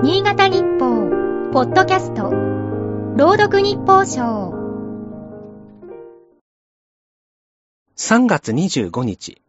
[0.00, 2.30] 新潟日報、ポッドキャスト、
[3.16, 4.54] 朗読日報賞。
[7.96, 9.42] 3月25日。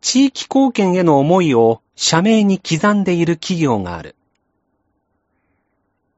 [0.00, 4.14] 地域貢献への思いを社名に刻んでいる企業がある。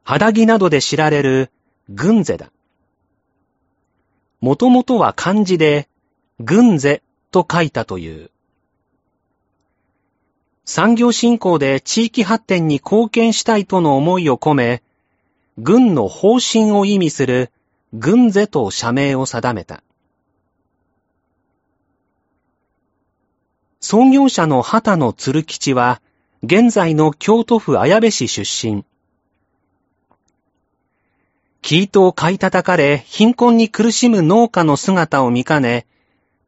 [0.05, 1.51] 肌着などで知られる
[1.89, 2.53] 軍勢だ。
[4.43, 5.89] もともとは漢字で、
[6.41, 8.31] 軍勢と書いたという。
[10.73, 14.85] 産業振興で地域発展に貢献したいとの思いを込め、
[15.59, 17.51] 軍の方針を意味する
[17.93, 19.83] 軍勢と社名を定めた。
[23.81, 26.01] 創業者の畑野鶴吉は、
[26.45, 28.85] 現在の京都府綾部市出身。
[31.63, 35.85] 生糸を買い叩かれ、貧困に苦しむ農家の姿を見かね、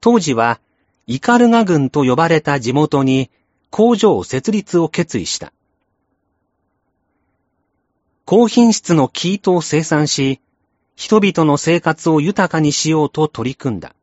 [0.01, 0.61] 当時は、
[1.09, 3.29] イカルガ郡と呼ばれた地元に
[3.73, 5.51] 工場設立を決意した。
[8.27, 10.43] 高品質の生糸を生産し、
[10.95, 13.95] 人々の生活を豊かにしようと取り組んだ。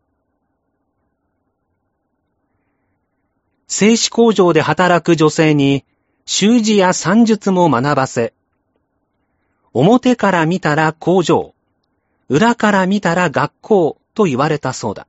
[3.67, 5.85] 製紙工場で働く女性に、
[6.25, 8.33] 習字や算術も学ばせ、
[9.73, 11.53] 表から見たら工場、
[12.27, 15.05] 裏から見たら学校と言われたそうだ。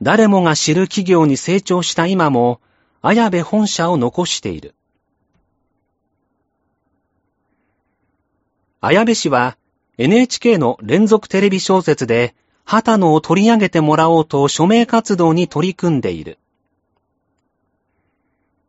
[0.00, 2.60] 誰もが知る企業に成長した今も、
[3.02, 4.74] 綾部本社を残している。
[8.80, 9.56] 綾部氏は
[9.98, 16.38] NHK の連続テレビ小説で、旗野を取り上げてもらおうと署名活動に取り組んでいる。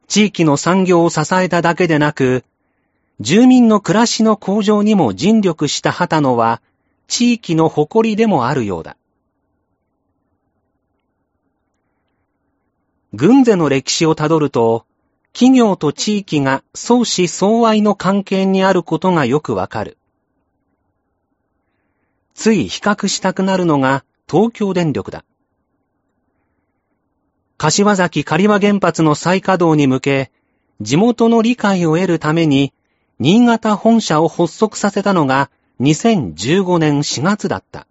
[0.08, 2.44] 地域の産業を支えただけでなく、
[3.20, 6.62] 住民の暮らしの向上にも尽力した旗野は、
[7.08, 8.98] 地域の誇りでもあるようだ。
[13.20, 14.86] 軍勢の歴史をたどると、
[15.34, 19.98] 企業と地域が相思相愛の関係にあることがよくわかる。
[22.33, 25.26] つい比較したくなるのが東京電力だ。
[27.58, 30.32] 柏崎刈羽原発の再稼働に向け、
[30.80, 32.71] 地元の理解を得るために、
[33.20, 35.49] 新潟本社を発足させたのが
[35.82, 37.86] 2015年4月だった。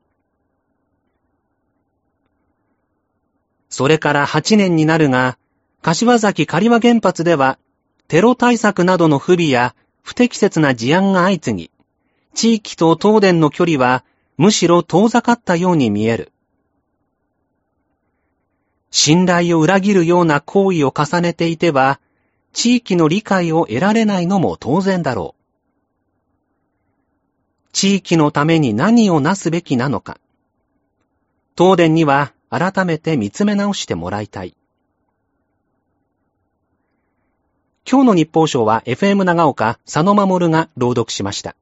[3.78, 5.39] それから8年になるが、
[5.83, 7.61] 柏崎刈羽原発では、
[8.09, 11.71] テロ対策などの不備や不適切な事案が相次ぎ、
[12.34, 14.05] 地域と東電の距離は
[14.37, 16.33] むしろ遠ざかったように見える。
[18.91, 22.00] 信頼を裏切るような行為を重ねていては、
[22.53, 25.43] 地域の理解を得られないのも当然だろう。
[27.71, 30.19] 地域のために何をなすべきなのか。
[31.56, 34.54] 東電には改めて見つめ直してもらいたい。
[37.91, 41.56] 今日の日報賞は FM 長岡佐野守が朗読しました。